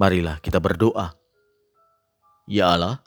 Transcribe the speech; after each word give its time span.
Marilah 0.00 0.40
kita 0.40 0.56
berdoa. 0.56 1.12
Ya 2.48 2.72
Allah, 2.72 3.04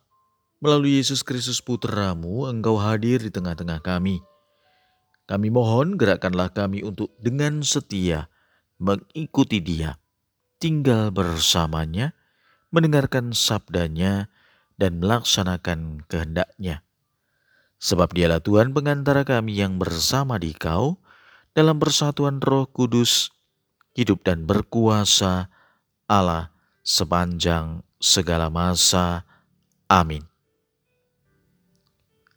melalui 0.61 1.01
Yesus 1.01 1.25
Kristus 1.25 1.57
Putramu, 1.57 2.45
Engkau 2.45 2.77
hadir 2.77 3.17
di 3.17 3.33
tengah-tengah 3.33 3.81
kami. 3.81 4.21
Kami 5.25 5.49
mohon 5.49 5.97
gerakkanlah 5.97 6.53
kami 6.53 6.85
untuk 6.85 7.09
dengan 7.17 7.65
setia 7.65 8.29
mengikuti 8.77 9.57
dia, 9.57 9.97
tinggal 10.61 11.09
bersamanya, 11.09 12.13
mendengarkan 12.69 13.33
sabdanya, 13.33 14.29
dan 14.77 15.01
melaksanakan 15.01 16.05
kehendaknya. 16.05 16.85
Sebab 17.81 18.13
dialah 18.13 18.37
Tuhan 18.37 18.69
pengantara 18.69 19.25
kami 19.25 19.57
yang 19.57 19.81
bersama 19.81 20.37
di 20.37 20.53
kau, 20.53 21.01
dalam 21.57 21.81
persatuan 21.81 22.37
roh 22.37 22.69
kudus, 22.69 23.33
hidup 23.97 24.21
dan 24.21 24.45
berkuasa 24.45 25.49
Allah 26.05 26.52
sepanjang 26.83 27.81
segala 27.97 28.51
masa. 28.51 29.23
Amin. 29.87 30.27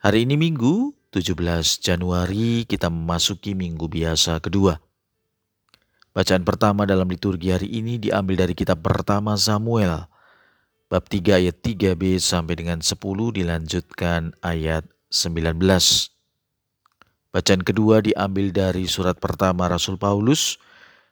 Hari 0.01 0.23
ini 0.23 0.39
Minggu 0.39 0.95
17 1.11 1.83
Januari 1.83 2.63
kita 2.63 2.87
memasuki 2.87 3.59
minggu 3.59 3.91
biasa 3.91 4.39
kedua. 4.39 4.79
Bacaan 6.15 6.47
pertama 6.47 6.87
dalam 6.89 7.11
liturgi 7.11 7.53
hari 7.53 7.69
ini 7.69 7.99
diambil 8.01 8.47
dari 8.47 8.55
kitab 8.57 8.81
pertama 8.81 9.37
Samuel 9.37 10.07
bab 10.87 11.05
3 11.11 11.43
ayat 11.43 11.57
3b 11.61 12.23
sampai 12.23 12.55
dengan 12.55 12.79
10 12.79 12.95
dilanjutkan 13.35 14.33
ayat 14.41 14.87
19. 15.11 15.59
Bacaan 17.35 17.63
kedua 17.67 18.01
diambil 18.01 18.55
dari 18.55 18.87
surat 18.87 19.19
pertama 19.19 19.67
Rasul 19.69 19.99
Paulus 19.99 20.57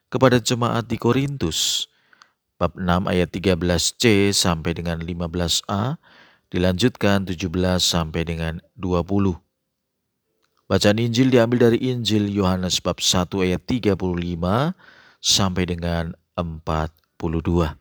kepada 0.09 0.39
jemaat 0.39 0.87
di 0.87 0.97
Korintus 0.97 1.91
bab 2.65 2.81
6 2.81 3.13
ayat 3.13 3.29
13c 3.29 4.33
sampai 4.33 4.73
dengan 4.73 5.05
15a, 5.05 6.01
dilanjutkan 6.49 7.29
17 7.29 7.45
sampai 7.77 8.25
dengan 8.25 8.65
20. 8.81 9.37
Bacaan 10.65 10.97
Injil 10.97 11.29
diambil 11.29 11.69
dari 11.69 11.93
Injil 11.93 12.33
Yohanes 12.33 12.81
bab 12.81 13.05
1 13.05 13.29
ayat 13.45 13.69
35 13.69 14.01
sampai 15.21 15.65
dengan 15.69 16.17
42. 16.41 17.77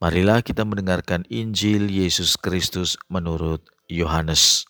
Marilah 0.00 0.40
kita 0.40 0.64
mendengarkan 0.64 1.28
Injil 1.28 1.92
Yesus 1.92 2.40
Kristus 2.40 2.96
menurut 3.12 3.60
Yohanes. 3.92 4.64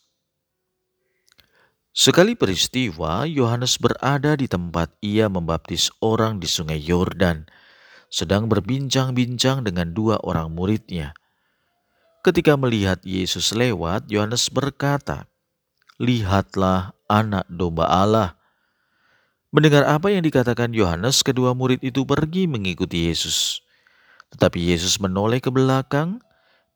Sekali 1.94 2.34
peristiwa, 2.34 3.22
Yohanes 3.22 3.78
berada 3.78 4.34
di 4.34 4.50
tempat 4.50 4.90
ia 4.98 5.30
membaptis 5.30 5.94
orang 6.02 6.42
di 6.42 6.50
sungai 6.50 6.82
Yordan 6.82 7.46
sedang 8.14 8.46
berbincang-bincang 8.46 9.66
dengan 9.66 9.90
dua 9.90 10.22
orang 10.22 10.54
muridnya. 10.54 11.18
Ketika 12.22 12.54
melihat 12.54 13.02
Yesus 13.02 13.50
lewat, 13.50 14.06
Yohanes 14.06 14.46
berkata, 14.54 15.26
"Lihatlah 15.98 16.94
Anak 17.10 17.42
Domba 17.50 17.90
Allah." 17.90 18.38
Mendengar 19.50 19.90
apa 19.90 20.14
yang 20.14 20.22
dikatakan 20.22 20.70
Yohanes, 20.70 21.26
kedua 21.26 21.58
murid 21.58 21.82
itu 21.82 22.06
pergi 22.06 22.46
mengikuti 22.46 23.10
Yesus. 23.10 23.58
Tetapi 24.30 24.62
Yesus 24.62 25.02
menoleh 25.02 25.42
ke 25.42 25.50
belakang, 25.50 26.22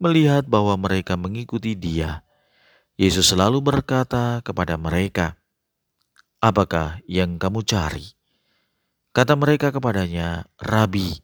melihat 0.03 0.43
bahwa 0.51 0.75
mereka 0.75 1.15
mengikuti 1.15 1.79
Dia. 1.79 2.27
Yesus 2.99 3.31
selalu 3.31 3.63
berkata 3.63 4.43
kepada 4.43 4.75
mereka, 4.75 5.39
"Apakah 6.43 6.99
yang 7.07 7.39
kamu 7.39 7.63
cari?" 7.63 8.11
Kata 9.11 9.35
mereka 9.35 9.75
kepadanya, 9.75 10.47
"Rabi, 10.63 11.19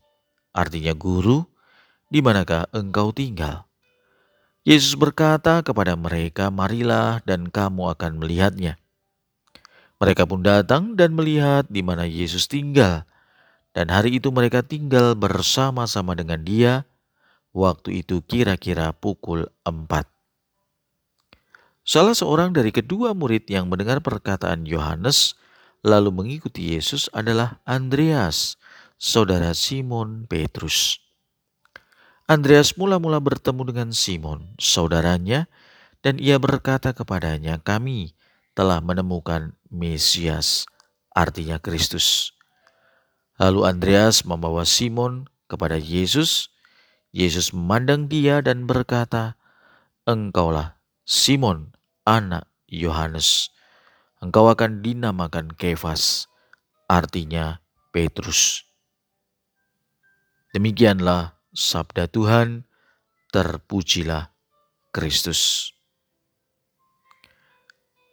artinya 0.55 0.95
guru, 0.95 1.43
di 2.09 2.23
manakah 2.23 2.71
engkau 2.71 3.11
tinggal? 3.11 3.67
Yesus 4.65 4.97
berkata 4.97 5.61
kepada 5.61 5.93
mereka, 5.93 6.49
marilah 6.49 7.21
dan 7.29 7.53
kamu 7.53 7.93
akan 7.93 8.23
melihatnya. 8.23 8.81
Mereka 10.01 10.25
pun 10.25 10.41
datang 10.41 10.97
dan 10.97 11.13
melihat 11.13 11.69
di 11.69 11.85
mana 11.85 12.09
Yesus 12.09 12.49
tinggal. 12.49 13.05
Dan 13.75 13.91
hari 13.91 14.17
itu 14.17 14.31
mereka 14.31 14.65
tinggal 14.65 15.19
bersama-sama 15.19 16.17
dengan 16.17 16.41
dia. 16.41 16.89
Waktu 17.53 18.07
itu 18.07 18.25
kira-kira 18.25 18.95
pukul 18.97 19.51
empat. 19.67 20.09
Salah 21.85 22.17
seorang 22.17 22.57
dari 22.57 22.73
kedua 22.73 23.13
murid 23.13 23.45
yang 23.53 23.69
mendengar 23.69 24.01
perkataan 24.01 24.65
Yohanes 24.65 25.37
lalu 25.85 26.09
mengikuti 26.09 26.73
Yesus 26.73 27.13
adalah 27.13 27.61
Andreas 27.69 28.57
saudara 28.99 29.53
Simon 29.53 30.25
Petrus. 30.31 31.03
Andreas 32.25 32.81
mula-mula 32.81 33.21
bertemu 33.21 33.63
dengan 33.69 33.91
Simon, 33.93 34.57
saudaranya, 34.57 35.45
dan 36.01 36.17
ia 36.17 36.41
berkata 36.41 36.97
kepadanya, 36.97 37.61
"Kami 37.61 38.17
telah 38.57 38.81
menemukan 38.81 39.53
Mesias, 39.69 40.65
artinya 41.13 41.61
Kristus." 41.61 42.33
Lalu 43.37 43.61
Andreas 43.69 44.25
membawa 44.25 44.65
Simon 44.65 45.29
kepada 45.51 45.77
Yesus. 45.77 46.49
Yesus 47.15 47.53
memandang 47.53 48.09
dia 48.09 48.41
dan 48.41 48.67
berkata, 48.67 49.37
"Engkaulah 50.09 50.81
Simon, 51.05 51.77
anak 52.09 52.49
Yohanes. 52.67 53.53
Engkau 54.19 54.49
akan 54.49 54.81
dinamakan 54.81 55.53
Kefas, 55.53 56.27
artinya 56.89 57.61
Petrus." 57.93 58.65
Demikianlah 60.55 61.35
sabda 61.51 62.07
Tuhan, 62.07 62.63
terpujilah 63.35 64.31
Kristus. 64.95 65.75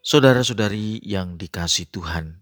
Saudara-saudari 0.02 0.98
yang 1.06 1.38
dikasih 1.38 1.86
Tuhan, 1.94 2.42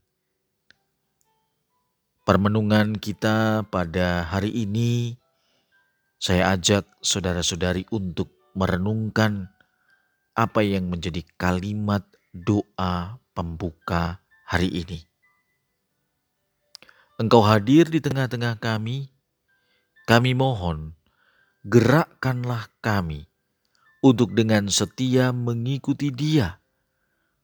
permenungan 2.23 2.95
kita 2.95 3.67
pada 3.67 4.23
hari 4.23 4.63
ini, 4.63 5.19
saya 6.15 6.55
ajak 6.55 6.87
saudara-saudari 7.03 7.83
untuk 7.91 8.31
merenungkan 8.55 9.51
apa 10.31 10.63
yang 10.63 10.87
menjadi 10.87 11.27
kalimat 11.35 12.07
doa 12.31 13.19
pembuka 13.35 14.23
hari 14.47 14.71
ini. 14.71 15.03
Engkau 17.19 17.43
hadir 17.43 17.91
di 17.91 17.99
tengah-tengah 17.99 18.55
kami, 18.63 19.11
kami 20.09 20.33
mohon, 20.33 20.97
gerakkanlah 21.69 22.73
kami 22.81 23.29
untuk 24.01 24.33
dengan 24.33 24.65
setia 24.65 25.29
mengikuti 25.29 26.09
Dia, 26.09 26.57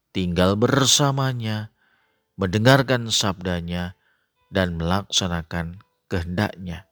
tinggal 0.10 0.58
bersamanya, 0.58 1.70
mendengarkan 2.42 3.14
sabdanya, 3.14 3.94
dan 4.50 4.82
melaksanakan 4.82 5.78
kehendaknya. 6.10 6.90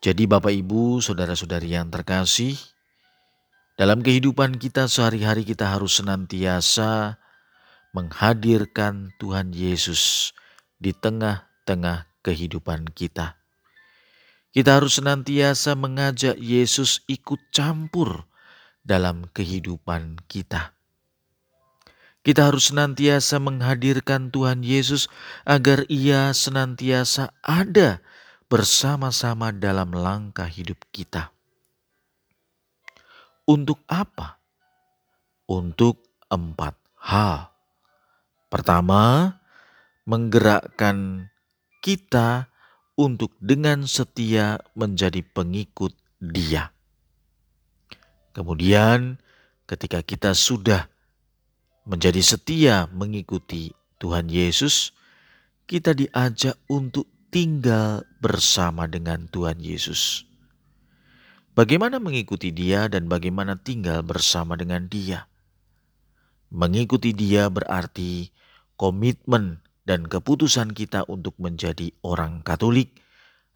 Jadi 0.00 0.24
Bapak 0.24 0.56
Ibu, 0.56 1.04
Saudara-saudari 1.04 1.76
yang 1.76 1.92
terkasih, 1.92 2.56
dalam 3.76 4.00
kehidupan 4.00 4.56
kita 4.56 4.88
sehari-hari 4.88 5.44
kita 5.44 5.76
harus 5.76 6.00
senantiasa 6.00 7.20
menghadirkan 7.92 9.12
Tuhan 9.20 9.52
Yesus 9.52 10.32
di 10.80 10.96
tengah-tengah 10.96 12.08
kehidupan 12.24 12.96
kita. 12.96 13.39
Kita 14.50 14.82
harus 14.82 14.98
senantiasa 14.98 15.78
mengajak 15.78 16.34
Yesus 16.34 17.06
ikut 17.06 17.38
campur 17.54 18.26
dalam 18.82 19.30
kehidupan 19.30 20.26
kita. 20.26 20.74
Kita 22.20 22.50
harus 22.50 22.74
senantiasa 22.74 23.38
menghadirkan 23.38 24.28
Tuhan 24.34 24.66
Yesus 24.66 25.06
agar 25.46 25.86
Ia 25.86 26.34
senantiasa 26.34 27.32
ada 27.40 28.02
bersama-sama 28.50 29.54
dalam 29.54 29.94
langkah 29.94 30.50
hidup 30.50 30.82
kita. 30.90 31.30
Untuk 33.46 33.80
apa? 33.86 34.42
Untuk 35.46 36.02
empat 36.26 36.74
hal. 37.06 37.54
Pertama, 38.50 39.38
menggerakkan 40.04 41.30
kita 41.80 42.49
untuk 43.00 43.32
dengan 43.40 43.88
setia 43.88 44.60
menjadi 44.76 45.24
pengikut 45.24 45.96
Dia. 46.20 46.68
Kemudian, 48.36 49.16
ketika 49.64 50.04
kita 50.04 50.36
sudah 50.36 50.84
menjadi 51.88 52.20
setia 52.20 52.92
mengikuti 52.92 53.72
Tuhan 53.96 54.28
Yesus, 54.28 54.92
kita 55.64 55.96
diajak 55.96 56.60
untuk 56.68 57.08
tinggal 57.32 58.04
bersama 58.20 58.84
dengan 58.84 59.24
Tuhan 59.32 59.56
Yesus. 59.64 60.28
Bagaimana 61.56 61.96
mengikuti 61.96 62.52
Dia 62.52 62.86
dan 62.92 63.08
bagaimana 63.08 63.56
tinggal 63.56 64.04
bersama 64.04 64.60
dengan 64.60 64.86
Dia? 64.92 65.24
Mengikuti 66.52 67.16
Dia 67.16 67.48
berarti 67.48 68.28
komitmen 68.76 69.62
dan 69.90 70.06
keputusan 70.06 70.70
kita 70.70 71.02
untuk 71.10 71.34
menjadi 71.42 71.90
orang 72.06 72.46
Katolik 72.46 72.94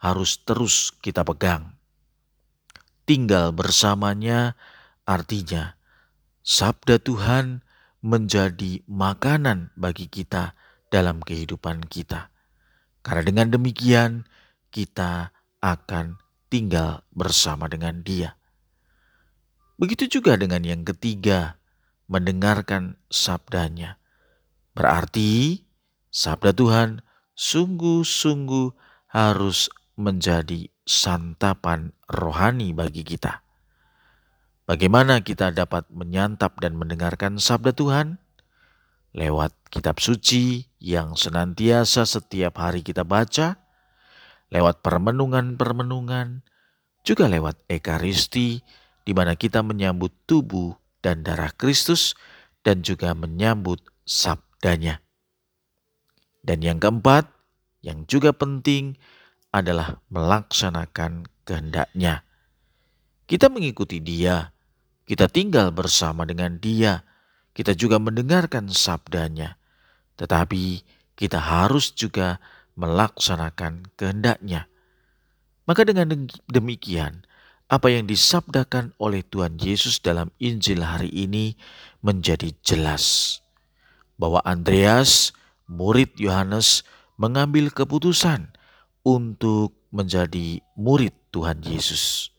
harus 0.03 0.43
terus 0.43 0.91
kita 0.99 1.23
pegang. 1.23 1.79
Tinggal 3.07 3.55
bersamanya 3.55 4.59
artinya 5.07 5.79
sabda 6.43 6.99
Tuhan 6.99 7.63
menjadi 8.03 8.83
makanan 8.91 9.79
bagi 9.79 10.11
kita 10.11 10.59
dalam 10.91 11.23
kehidupan 11.23 11.87
kita. 11.87 12.35
Karena 13.07 13.23
dengan 13.23 13.55
demikian 13.55 14.27
kita 14.75 15.31
akan 15.63 16.19
tinggal 16.51 17.07
bersama 17.15 17.71
dengan 17.71 18.03
Dia. 18.03 18.35
Begitu 19.79 20.19
juga 20.19 20.35
dengan 20.35 20.67
yang 20.67 20.83
ketiga, 20.83 21.63
mendengarkan 22.11 22.99
sabdanya. 23.07 24.03
Berarti 24.75 25.64
Sabda 26.15 26.55
Tuhan 26.55 27.03
sungguh-sungguh 27.35 28.71
harus 29.11 29.67
menjadi 29.99 30.71
santapan 30.87 31.91
rohani 32.07 32.71
bagi 32.71 33.03
kita. 33.03 33.43
Bagaimana 34.63 35.27
kita 35.27 35.51
dapat 35.51 35.91
menyantap 35.91 36.63
dan 36.63 36.79
mendengarkan 36.79 37.43
sabda 37.43 37.75
Tuhan? 37.75 38.23
Lewat 39.11 39.59
kitab 39.75 39.99
suci 39.99 40.71
yang 40.79 41.19
senantiasa 41.19 42.07
setiap 42.07 42.63
hari 42.63 42.87
kita 42.87 43.03
baca, 43.03 43.59
lewat 44.55 44.87
permenungan-permenungan, 44.87 46.47
juga 47.03 47.27
lewat 47.27 47.59
ekaristi 47.67 48.63
di 49.03 49.13
mana 49.13 49.35
kita 49.35 49.67
menyambut 49.67 50.15
tubuh 50.31 50.79
dan 51.03 51.27
darah 51.27 51.51
Kristus 51.51 52.15
dan 52.63 52.87
juga 52.87 53.13
menyambut 53.19 53.83
sabdanya. 54.07 55.04
Dan 56.45 56.61
yang 56.61 56.77
keempat, 56.77 57.25
yang 57.81 58.05
juga 58.05 58.37
penting 58.37 59.01
adalah 59.49 59.97
melaksanakan 60.13 61.25
kehendaknya. 61.49 62.21
Kita 63.25 63.49
mengikuti 63.49 64.05
dia, 64.05 64.53
kita 65.09 65.33
tinggal 65.33 65.73
bersama 65.73 66.29
dengan 66.29 66.61
dia, 66.61 67.01
kita 67.57 67.73
juga 67.73 67.97
mendengarkan 67.97 68.69
sabdanya. 68.69 69.57
Tetapi 70.21 70.85
kita 71.17 71.41
harus 71.41 71.97
juga 71.97 72.43
melaksanakan 72.77 73.89
kehendaknya. 73.97 74.69
Maka 75.65 75.89
dengan 75.89 76.29
demikian, 76.45 77.25
apa 77.73 77.89
yang 77.89 78.05
disabdakan 78.05 78.93
oleh 79.01 79.25
Tuhan 79.25 79.57
Yesus 79.57 79.97
dalam 80.05 80.29
Injil 80.37 80.85
hari 80.85 81.09
ini 81.09 81.57
menjadi 82.05 82.53
jelas 82.61 83.39
bahwa 84.21 84.45
Andreas 84.45 85.33
murid 85.71 86.17
Yohanes 86.21 86.83
mengambil 87.17 87.71
keputusan 87.71 88.53
untuk 89.05 89.77
menjadi 89.95 90.65
murid 90.75 91.15
Tuhan 91.31 91.63
Yesus. 91.63 92.35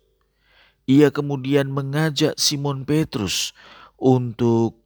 Ia 0.86 1.10
kemudian 1.10 1.74
mengajak 1.74 2.38
Simon 2.38 2.86
Petrus 2.86 3.56
untuk 3.98 4.86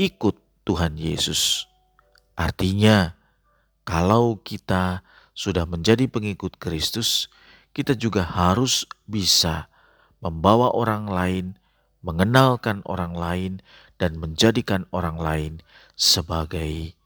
ikut 0.00 0.36
Tuhan 0.64 0.96
Yesus. 0.96 1.68
Artinya, 2.36 3.16
kalau 3.84 4.40
kita 4.40 5.04
sudah 5.36 5.68
menjadi 5.68 6.08
pengikut 6.08 6.56
Kristus, 6.56 7.28
kita 7.76 7.92
juga 7.92 8.24
harus 8.24 8.88
bisa 9.04 9.68
membawa 10.24 10.72
orang 10.72 11.04
lain, 11.04 11.46
mengenalkan 12.00 12.80
orang 12.88 13.12
lain, 13.12 13.52
dan 14.00 14.16
menjadikan 14.16 14.88
orang 14.92 15.16
lain 15.20 15.52
sebagai 15.96 16.96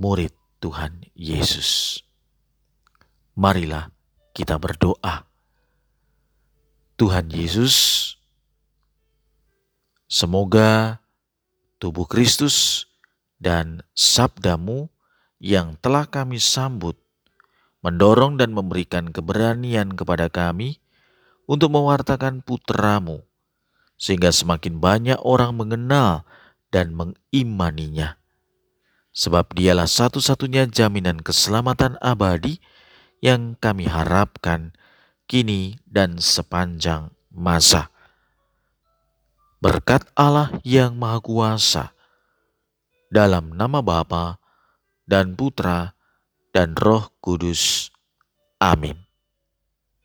murid 0.00 0.32
Tuhan 0.64 1.04
Yesus. 1.12 2.00
Marilah 3.36 3.92
kita 4.32 4.56
berdoa. 4.56 5.28
Tuhan 6.96 7.28
Yesus, 7.32 7.76
semoga 10.08 11.00
tubuh 11.80 12.08
Kristus 12.08 12.88
dan 13.40 13.84
sabdamu 13.96 14.88
yang 15.40 15.80
telah 15.80 16.04
kami 16.04 16.36
sambut 16.36 17.00
mendorong 17.80 18.36
dan 18.36 18.52
memberikan 18.52 19.08
keberanian 19.08 19.96
kepada 19.96 20.28
kami 20.28 20.84
untuk 21.48 21.72
mewartakan 21.72 22.44
putramu, 22.44 23.24
sehingga 23.96 24.28
semakin 24.28 24.76
banyak 24.76 25.16
orang 25.24 25.56
mengenal 25.56 26.28
dan 26.68 26.92
mengimaninya 26.92 28.19
sebab 29.10 29.52
dialah 29.54 29.90
satu-satunya 29.90 30.70
jaminan 30.70 31.20
keselamatan 31.20 31.98
abadi 31.98 32.62
yang 33.20 33.58
kami 33.58 33.90
harapkan 33.90 34.72
kini 35.26 35.78
dan 35.86 36.18
sepanjang 36.22 37.12
masa. 37.30 37.92
Berkat 39.60 40.08
Allah 40.16 40.56
yang 40.64 40.96
Maha 40.96 41.20
Kuasa, 41.20 41.92
dalam 43.12 43.52
nama 43.52 43.84
Bapa 43.84 44.40
dan 45.04 45.36
Putra 45.36 45.92
dan 46.54 46.72
Roh 46.78 47.12
Kudus. 47.20 47.92
Amin. 48.56 49.09